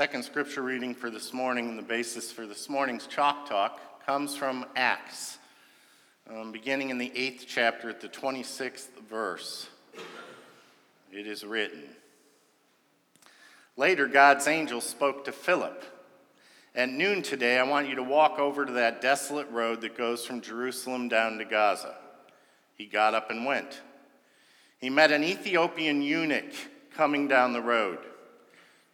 [0.00, 4.34] Second scripture reading for this morning and the basis for this morning's Chalk Talk comes
[4.34, 5.36] from Acts,
[6.30, 9.68] um, beginning in the eighth chapter at the 26th verse.
[11.12, 11.82] It is written
[13.76, 15.84] Later, God's angel spoke to Philip.
[16.74, 20.24] At noon today, I want you to walk over to that desolate road that goes
[20.24, 21.94] from Jerusalem down to Gaza.
[22.74, 23.82] He got up and went.
[24.78, 26.54] He met an Ethiopian eunuch
[26.96, 27.98] coming down the road.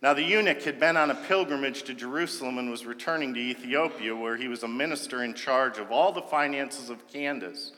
[0.07, 4.15] Now, the eunuch had been on a pilgrimage to Jerusalem and was returning to Ethiopia,
[4.15, 7.73] where he was a minister in charge of all the finances of Candace,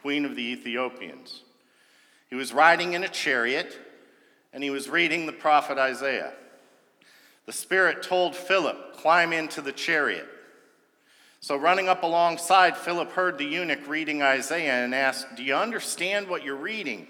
[0.00, 1.42] queen of the Ethiopians.
[2.30, 3.78] He was riding in a chariot,
[4.54, 6.32] and he was reading the prophet Isaiah.
[7.44, 10.26] The Spirit told Philip, Climb into the chariot.
[11.40, 16.28] So, running up alongside, Philip heard the eunuch reading Isaiah and asked, Do you understand
[16.28, 17.08] what you're reading?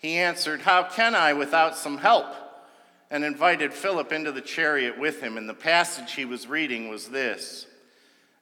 [0.00, 2.45] He answered, How can I without some help?
[3.10, 5.36] And invited Philip into the chariot with him.
[5.36, 7.66] And the passage he was reading was this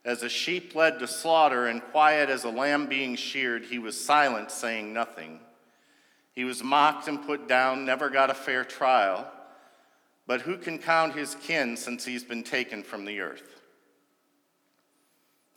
[0.05, 4.03] As a sheep led to slaughter and quiet as a lamb being sheared, he was
[4.03, 5.41] silent, saying nothing.
[6.33, 9.31] He was mocked and put down, never got a fair trial.
[10.27, 13.61] But who can count his kin since he's been taken from the earth?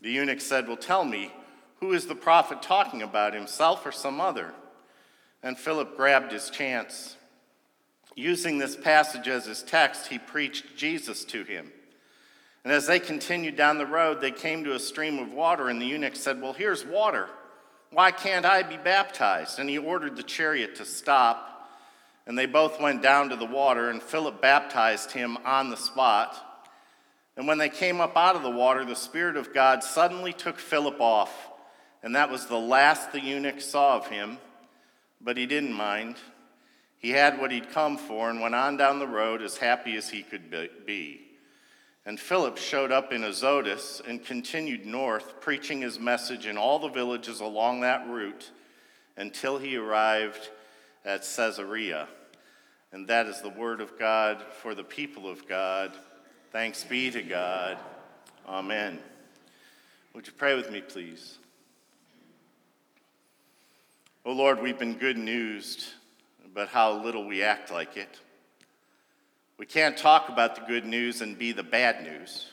[0.01, 1.31] The eunuch said, Well, tell me,
[1.79, 4.53] who is the prophet talking about, himself or some other?
[5.41, 7.15] And Philip grabbed his chance.
[8.17, 11.71] Using this passage as his text, he preached Jesus to him.
[12.63, 15.79] And as they continued down the road, they came to a stream of water, and
[15.79, 17.29] the eunuch said, Well, here's water.
[17.91, 19.59] Why can't I be baptized?
[19.59, 21.69] And he ordered the chariot to stop.
[22.25, 26.35] And they both went down to the water, and Philip baptized him on the spot.
[27.37, 30.57] And when they came up out of the water, the Spirit of God suddenly took
[30.57, 31.51] Philip off.
[32.01, 34.39] And that was the last the eunuch saw of him,
[35.21, 36.15] but he didn't mind.
[36.99, 40.09] He had what he'd come for and went on down the road as happy as
[40.09, 40.51] he could
[40.85, 41.21] be.
[42.05, 46.87] And Philip showed up in Azotus and continued north, preaching his message in all the
[46.87, 48.49] villages along that route
[49.17, 50.49] until he arrived
[51.03, 52.07] at Caesarea.
[52.91, 55.91] And that is the word of God for the people of God.
[56.51, 57.77] Thanks be to God.
[58.47, 58.99] Amen.
[60.13, 61.37] Would you pray with me, please?
[64.25, 65.93] Oh Lord, we've been good news
[66.57, 68.19] but how little we act like it.
[69.59, 72.47] We can't talk about the good news and be the bad news.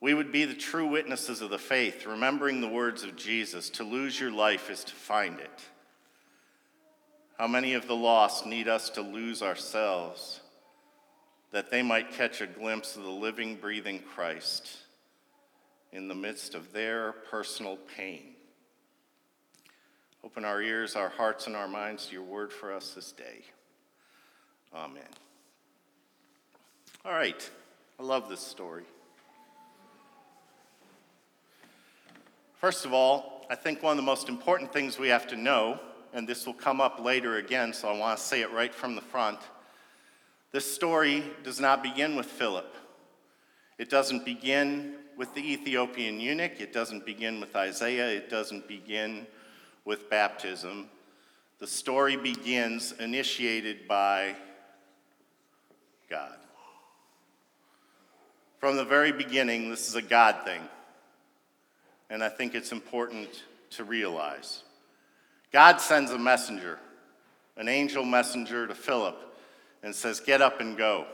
[0.00, 3.84] We would be the true witnesses of the faith, remembering the words of Jesus to
[3.84, 5.62] lose your life is to find it.
[7.38, 10.40] How many of the lost need us to lose ourselves
[11.52, 14.78] that they might catch a glimpse of the living, breathing Christ
[15.92, 18.33] in the midst of their personal pain?
[20.24, 23.42] Open our ears, our hearts, and our minds to your word for us this day.
[24.74, 25.02] Amen.
[27.04, 27.50] All right.
[28.00, 28.84] I love this story.
[32.54, 35.78] First of all, I think one of the most important things we have to know,
[36.14, 38.94] and this will come up later again, so I want to say it right from
[38.94, 39.40] the front.
[40.52, 42.74] This story does not begin with Philip.
[43.76, 46.60] It doesn't begin with the Ethiopian eunuch.
[46.60, 48.08] It doesn't begin with Isaiah.
[48.08, 49.26] It doesn't begin
[49.84, 50.88] with baptism.
[51.58, 54.34] The story begins initiated by
[56.10, 56.36] God.
[58.58, 60.62] From the very beginning, this is a God thing.
[62.10, 63.28] And I think it's important
[63.70, 64.62] to realize.
[65.52, 66.78] God sends a messenger,
[67.56, 69.16] an angel messenger to Philip,
[69.82, 71.06] and says, Get up and go.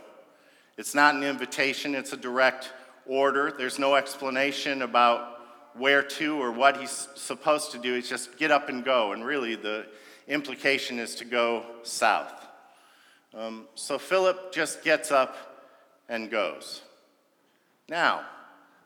[0.78, 2.72] It's not an invitation, it's a direct
[3.06, 3.52] order.
[3.56, 5.39] There's no explanation about
[5.74, 7.94] where to or what he's supposed to do.
[7.94, 9.12] He's just get up and go.
[9.12, 9.86] And really, the
[10.28, 12.32] implication is to go south.
[13.34, 15.36] Um, so Philip just gets up
[16.08, 16.82] and goes.
[17.88, 18.22] Now,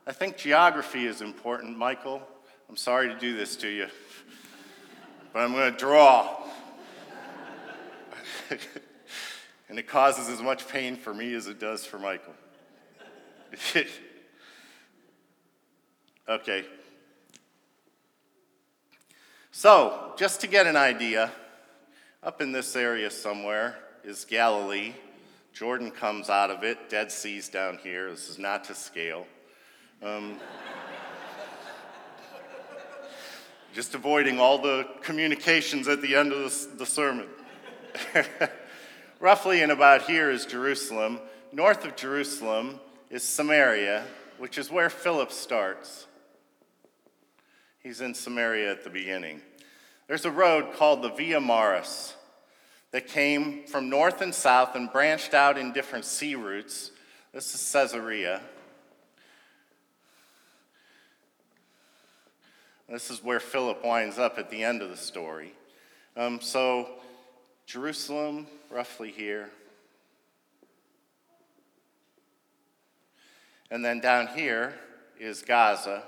[0.06, 2.22] I think geography is important, Michael.
[2.68, 3.86] I'm sorry to do this to you,
[5.32, 6.36] but I'm going to draw.
[9.68, 12.34] and it causes as much pain for me as it does for Michael.
[16.26, 16.64] Okay.
[19.50, 21.30] So, just to get an idea,
[22.22, 24.94] up in this area somewhere is Galilee.
[25.52, 26.88] Jordan comes out of it.
[26.88, 28.10] Dead Sea's down here.
[28.10, 29.26] This is not to scale.
[30.02, 30.38] Um,
[33.74, 37.26] just avoiding all the communications at the end of the, the sermon.
[39.20, 41.20] Roughly in about here is Jerusalem.
[41.52, 42.80] North of Jerusalem
[43.10, 44.04] is Samaria,
[44.38, 46.06] which is where Philip starts.
[47.84, 49.42] He's in Samaria at the beginning.
[50.08, 52.14] There's a road called the Via Maris
[52.92, 56.92] that came from north and south and branched out in different sea routes.
[57.34, 58.40] This is Caesarea.
[62.88, 65.52] This is where Philip winds up at the end of the story.
[66.16, 66.88] Um, so,
[67.66, 69.50] Jerusalem, roughly here.
[73.70, 74.72] And then down here
[75.20, 76.02] is Gaza,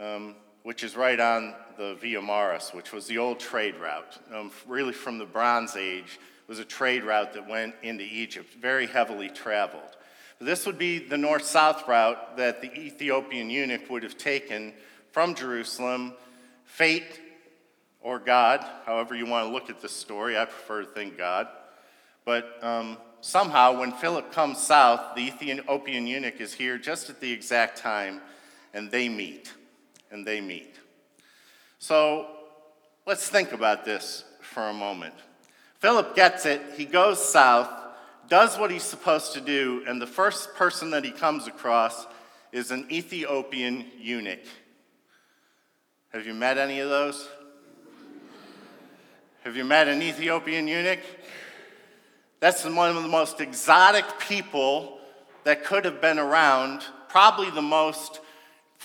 [0.00, 4.18] um, which is right on the Via Maris, which was the old trade route.
[4.34, 8.54] Um, really, from the Bronze Age, It was a trade route that went into Egypt,
[8.54, 9.96] very heavily traveled.
[10.40, 14.72] This would be the north south route that the Ethiopian eunuch would have taken
[15.12, 16.14] from Jerusalem.
[16.64, 17.20] Fate
[18.00, 21.46] or God, however you want to look at this story, I prefer to think God.
[22.24, 27.30] But um, somehow, when Philip comes south, the Ethiopian eunuch is here just at the
[27.30, 28.20] exact time,
[28.72, 29.52] and they meet.
[30.10, 30.74] And they meet.
[31.78, 32.26] So
[33.06, 35.14] let's think about this for a moment.
[35.78, 37.70] Philip gets it, he goes south,
[38.28, 42.06] does what he's supposed to do, and the first person that he comes across
[42.52, 44.44] is an Ethiopian eunuch.
[46.12, 47.28] Have you met any of those?
[49.44, 51.00] Have you met an Ethiopian eunuch?
[52.40, 54.98] That's one of the most exotic people
[55.44, 58.20] that could have been around, probably the most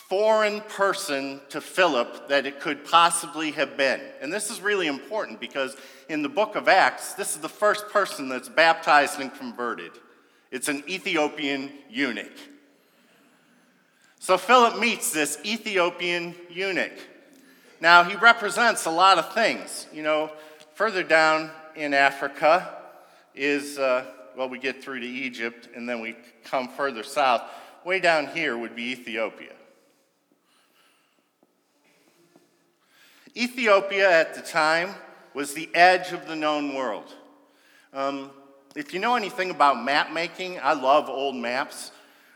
[0.09, 3.99] foreign person to Philip that it could possibly have been.
[4.21, 5.75] And this is really important because
[6.09, 9.91] in the book of Acts, this is the first person that's baptized and converted.
[10.51, 12.37] It's an Ethiopian eunuch.
[14.19, 16.97] So Philip meets this Ethiopian eunuch.
[17.81, 19.87] Now, he represents a lot of things.
[19.91, 20.31] You know,
[20.75, 22.77] further down in Africa
[23.33, 24.05] is, uh,
[24.37, 27.41] well, we get through to Egypt and then we come further south.
[27.83, 29.54] Way down here would be Ethiopia.
[33.37, 34.95] Ethiopia at the time
[35.33, 37.13] was the edge of the known world.
[37.93, 38.31] Um,
[38.77, 41.91] if you know anything about map making, I love old maps.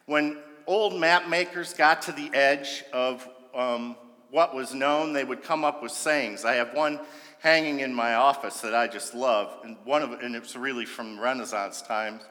[0.07, 0.37] When
[0.67, 3.25] old map makers got to the edge of
[3.55, 3.95] um,
[4.29, 6.43] what was known, they would come up with sayings.
[6.43, 6.99] I have one
[7.39, 11.17] hanging in my office that I just love, and one of and it's really from
[11.17, 12.23] Renaissance times,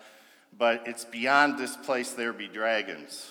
[0.59, 3.31] but it's beyond this place there be dragons.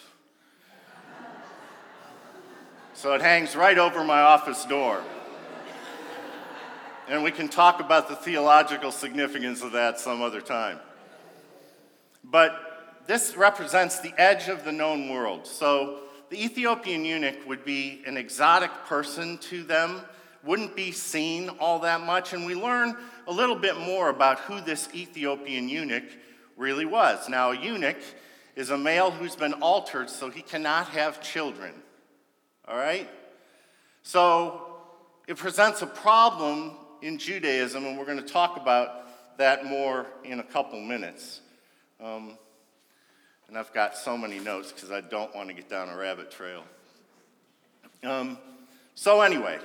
[2.96, 5.04] so it hangs right over my office door
[7.08, 10.80] and we can talk about the theological significance of that some other time.
[12.24, 15.48] But this represents the edge of the known world.
[15.48, 16.00] So
[16.30, 20.02] the Ethiopian eunuch would be an exotic person to them,
[20.44, 24.60] wouldn't be seen all that much, and we learn a little bit more about who
[24.60, 26.04] this Ethiopian eunuch
[26.58, 27.30] really was.
[27.30, 27.98] Now, a eunuch
[28.58, 31.74] is a male who's been altered so he cannot have children.
[32.68, 33.10] All right?
[34.04, 34.76] So
[35.28, 40.40] it presents a problem in Judaism, and we're going to talk about that more in
[40.40, 41.42] a couple minutes.
[42.04, 42.38] Um,
[43.48, 46.32] and I've got so many notes because I don't want to get down a rabbit
[46.32, 46.64] trail.
[48.04, 48.38] Um,
[48.96, 49.60] so, anyway,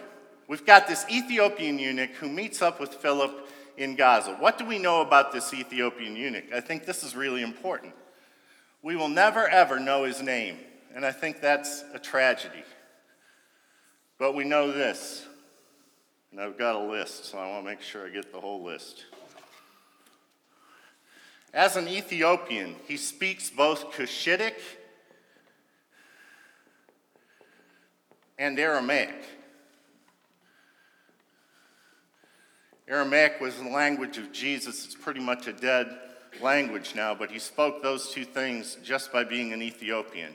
[0.49, 4.34] we've got this Ethiopian eunuch who meets up with Philip in Gaza.
[4.34, 6.52] What do we know about this Ethiopian eunuch?
[6.55, 7.94] I think this is really important.
[8.82, 10.58] We will never, ever know his name,
[10.94, 12.62] and I think that's a tragedy.
[14.19, 15.26] But we know this
[16.32, 18.64] and I've got a list, so I want to make sure I get the whole
[18.64, 19.05] list.
[21.52, 24.55] As an Ethiopian, he speaks both Cushitic
[28.39, 29.15] and Aramaic.
[32.89, 34.86] Aramaic was the language of Jesus.
[34.86, 35.86] It's pretty much a dead
[36.41, 40.32] language now, but he spoke those two things just by being an Ethiopian.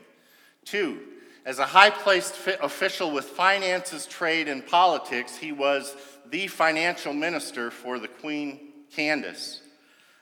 [0.63, 0.99] Two,
[1.47, 5.95] as a high placed official with finances, trade, and politics, he was
[6.29, 8.59] the financial minister for the Queen
[8.93, 9.61] Candace.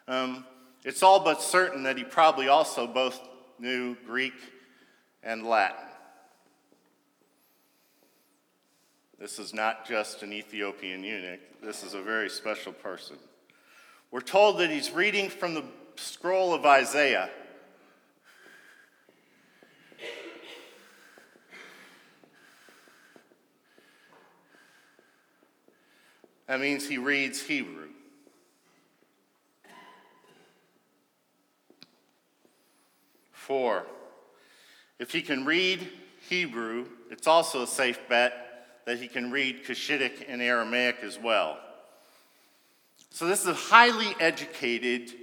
[0.07, 0.45] Um,
[0.83, 3.19] it's all but certain that he probably also both
[3.57, 4.35] knew Greek
[5.23, 5.87] and Latin.
[9.17, 13.15] This is not just an Ethiopian eunuch, this is a very special person.
[14.11, 15.63] We're told that he's reading from the
[15.95, 17.31] scroll of Isaiah.
[26.47, 27.89] That means he reads Hebrew.
[33.31, 33.85] Four,
[34.97, 35.87] if he can read
[36.29, 41.59] Hebrew, it's also a safe bet that he can read Cushitic and Aramaic as well.
[43.11, 45.13] So, this is a highly educated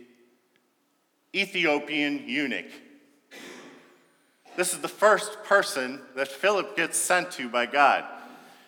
[1.34, 2.70] Ethiopian eunuch.
[4.56, 8.04] This is the first person that Philip gets sent to by God.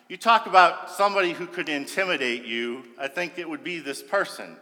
[0.07, 4.57] You talk about somebody who could intimidate you, I think it would be this person.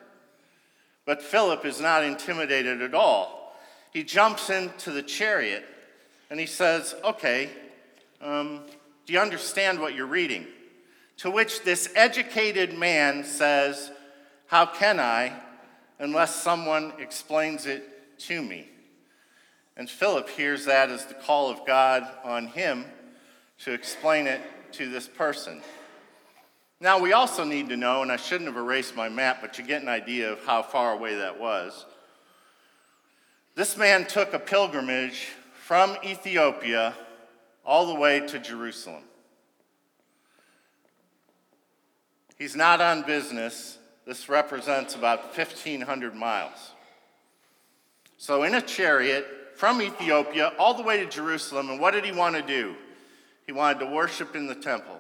[1.06, 3.54] But Philip is not intimidated at all.
[3.92, 5.66] He jumps into the chariot
[6.30, 7.50] and he says, Okay,
[8.22, 8.62] um,
[9.06, 10.48] do you understand what you're reading?
[11.18, 13.92] To which this educated man says,
[14.48, 15.34] How can I
[16.00, 18.70] unless someone explains it to me?
[19.76, 22.86] And Philip hears that as the call of God on him
[23.60, 24.42] to explain it
[24.74, 25.62] to this person.
[26.80, 29.66] Now, we also need to know, and I shouldn't have erased my map, but you
[29.66, 31.86] get an idea of how far away that was.
[33.56, 36.94] This man took a pilgrimage from Ethiopia
[37.66, 39.04] all the way to Jerusalem.
[42.38, 43.78] He's not on business.
[44.06, 46.72] This represents about 1,500 miles.
[48.18, 49.26] So, in a chariot
[49.56, 52.76] from Ethiopia all the way to Jerusalem, and what did he want to do?
[53.46, 55.00] He wanted to worship in the temple.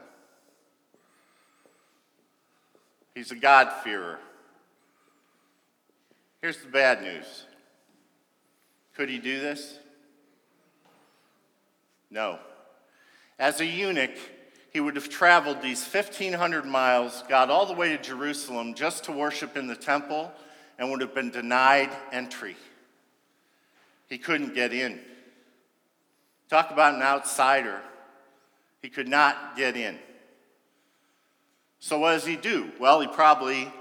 [3.16, 4.20] He's a God-fearer.
[6.42, 7.46] Here's the bad news.
[8.96, 9.80] Could he do this?
[12.10, 12.40] No.
[13.40, 14.18] As a eunuch,
[14.72, 19.12] he would have traveled these 1,500 miles, got all the way to Jerusalem just to
[19.12, 20.32] worship in the temple,
[20.78, 22.56] and would have been denied entry.
[24.10, 25.00] He couldn't get in.
[26.50, 27.80] Talk about an outsider.
[28.84, 29.98] He could not get in.
[31.80, 32.70] So, what does he do?
[32.80, 33.72] Well, he probably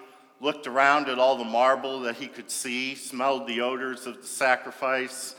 [0.41, 4.27] looked around at all the marble that he could see, smelled the odors of the
[4.27, 5.35] sacrifice,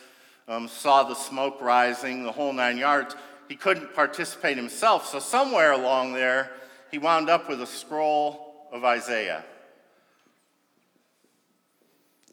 [0.48, 3.16] um, saw the smoke rising, the whole nine yards.
[3.48, 6.52] He couldn't participate himself, so somewhere along there,
[6.92, 9.44] he wound up with a scroll of Isaiah.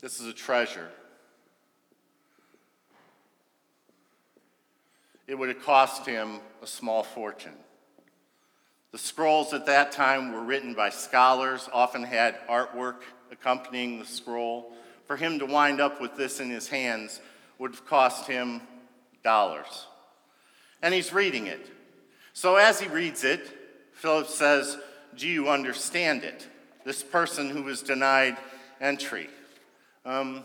[0.00, 0.88] This is a treasure.
[5.30, 7.54] It would have cost him a small fortune.
[8.90, 14.72] The scrolls at that time were written by scholars, often had artwork accompanying the scroll.
[15.06, 17.20] For him to wind up with this in his hands
[17.60, 18.60] would have cost him
[19.22, 19.86] dollars.
[20.82, 21.64] And he's reading it.
[22.32, 23.56] So as he reads it,
[23.92, 24.78] Philip says,
[25.14, 26.48] Do you understand it?
[26.84, 28.36] This person who was denied
[28.80, 29.30] entry.
[30.04, 30.44] Um,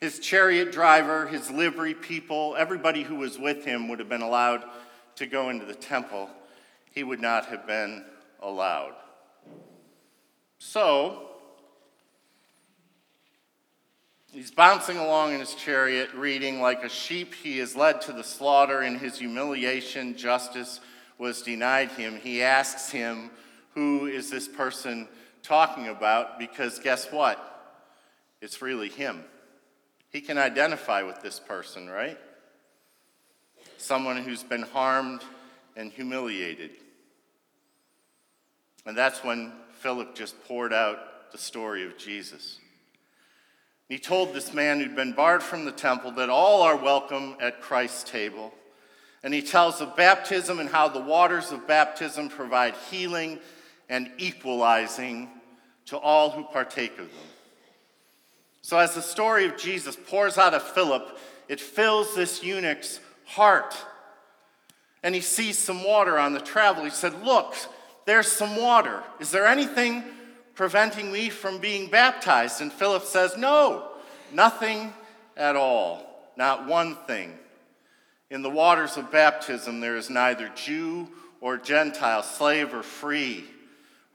[0.00, 4.64] his chariot driver, his livery people, everybody who was with him would have been allowed
[5.16, 6.28] to go into the temple.
[6.92, 8.04] He would not have been
[8.40, 8.94] allowed.
[10.58, 11.30] So,
[14.32, 18.24] he's bouncing along in his chariot, reading, Like a sheep, he is led to the
[18.24, 18.82] slaughter.
[18.82, 20.80] In his humiliation, justice
[21.18, 22.16] was denied him.
[22.16, 23.30] He asks him,
[23.74, 25.08] Who is this person
[25.42, 26.38] talking about?
[26.38, 27.38] Because guess what?
[28.42, 29.24] It's really him.
[30.16, 32.18] He can identify with this person, right?
[33.76, 35.20] Someone who's been harmed
[35.76, 36.70] and humiliated.
[38.86, 42.58] And that's when Philip just poured out the story of Jesus.
[43.90, 47.60] He told this man who'd been barred from the temple that all are welcome at
[47.60, 48.54] Christ's table.
[49.22, 53.38] And he tells of baptism and how the waters of baptism provide healing
[53.90, 55.28] and equalizing
[55.84, 57.35] to all who partake of them.
[58.66, 63.76] So, as the story of Jesus pours out of Philip, it fills this eunuch's heart.
[65.04, 66.82] And he sees some water on the travel.
[66.82, 67.54] He said, Look,
[68.06, 69.04] there's some water.
[69.20, 70.02] Is there anything
[70.56, 72.60] preventing me from being baptized?
[72.60, 73.86] And Philip says, No,
[74.32, 74.92] nothing
[75.36, 76.32] at all.
[76.36, 77.38] Not one thing.
[78.30, 81.06] In the waters of baptism, there is neither Jew
[81.40, 83.44] or Gentile, slave or free,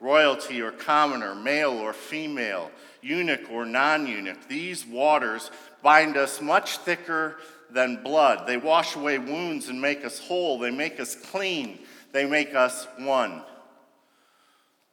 [0.01, 2.69] royalty or commoner, male or female
[3.01, 4.47] eunuch or non eunuch.
[4.47, 7.37] These waters bind us much thicker
[7.69, 8.47] than blood.
[8.47, 10.59] They wash away wounds and make us whole.
[10.59, 11.79] They make us clean.
[12.11, 13.43] They make us one.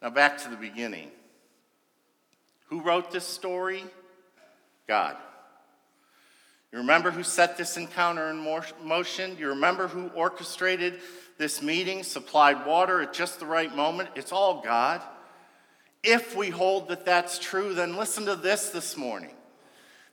[0.01, 1.11] Now, back to the beginning.
[2.67, 3.85] Who wrote this story?
[4.87, 5.17] God.
[6.73, 8.39] You remember who set this encounter in
[8.85, 9.37] motion?
[9.39, 11.01] You remember who orchestrated
[11.39, 14.11] this meeting, supplied water at just the right moment?
[14.15, 15.03] It's all God.
[16.03, 19.35] If we hold that that's true, then listen to this this morning.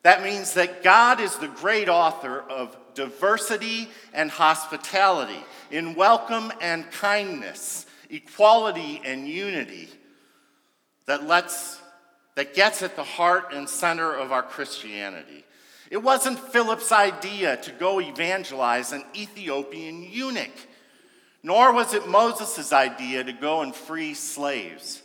[0.01, 6.89] That means that God is the great author of diversity and hospitality, in welcome and
[6.92, 9.89] kindness, equality and unity,
[11.06, 11.82] that, lets,
[12.36, 15.44] that gets at the heart and center of our Christianity.
[15.92, 20.68] It wasn't Philip's idea to go evangelize an Ethiopian eunuch,
[21.44, 25.04] nor was it Moses' idea to go and free slaves.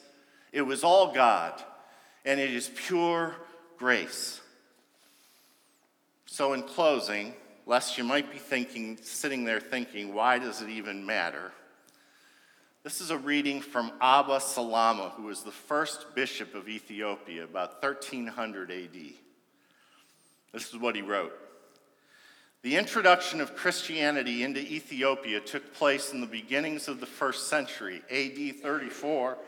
[0.53, 1.63] It was all God,
[2.25, 3.35] and it is pure
[3.79, 4.41] grace.
[6.27, 7.35] So, in closing,
[7.67, 11.53] lest you might be thinking, sitting there thinking, why does it even matter?
[12.83, 17.83] This is a reading from Abba Salama, who was the first bishop of Ethiopia about
[17.83, 18.97] 1300 AD.
[20.53, 21.33] This is what he wrote.
[22.63, 28.03] The introduction of Christianity into Ethiopia took place in the beginnings of the first century,
[28.11, 29.39] AD 34,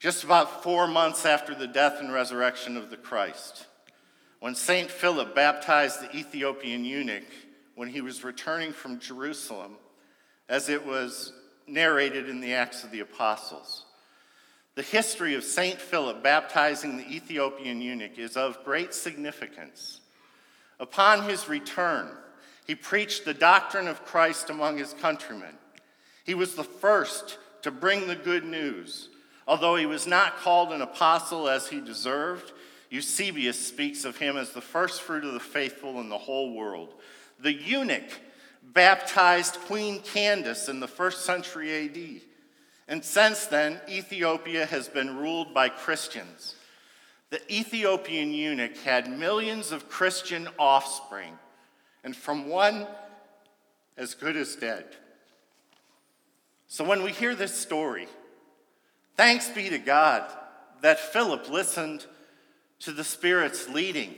[0.00, 3.66] just about four months after the death and resurrection of the Christ.
[4.40, 4.90] When St.
[4.90, 7.26] Philip baptized the Ethiopian eunuch
[7.74, 9.76] when he was returning from Jerusalem,
[10.48, 11.34] as it was
[11.66, 13.84] narrated in the Acts of the Apostles.
[14.74, 15.78] The history of St.
[15.78, 20.00] Philip baptizing the Ethiopian eunuch is of great significance.
[20.80, 22.08] Upon his return,
[22.66, 25.58] he preached the doctrine of Christ among his countrymen.
[26.24, 29.09] He was the first to bring the good news.
[29.50, 32.52] Although he was not called an apostle as he deserved,
[32.88, 36.94] Eusebius speaks of him as the first fruit of the faithful in the whole world.
[37.40, 38.12] The eunuch
[38.62, 42.20] baptized Queen Candace in the first century AD.
[42.86, 46.54] And since then, Ethiopia has been ruled by Christians.
[47.30, 51.36] The Ethiopian eunuch had millions of Christian offspring,
[52.04, 52.86] and from one
[53.96, 54.84] as good as dead.
[56.68, 58.06] So when we hear this story,
[59.20, 60.24] thanks be to God
[60.80, 62.06] that Philip listened
[62.78, 64.14] to the Spirit's leading,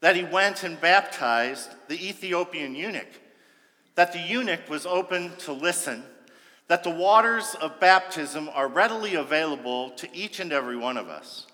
[0.00, 3.20] that he went and baptized the Ethiopian eunuch,
[3.96, 6.02] that the eunuch was open to listen,
[6.68, 11.46] that the waters of baptism are readily available to each and every one of us,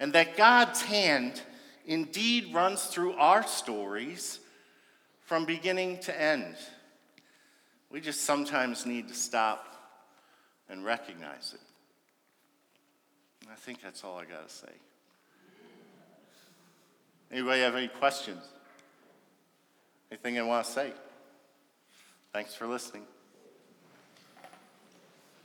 [0.00, 1.40] and that God's hand
[1.86, 4.40] indeed runs through our stories
[5.20, 6.56] from beginning to end.
[7.92, 9.68] We just sometimes need to stop
[10.68, 11.60] and recognize it.
[13.50, 14.72] I think that's all I got to say.
[17.30, 18.44] Anybody have any questions?
[20.10, 20.92] Anything I want to say?
[22.32, 23.04] Thanks for listening.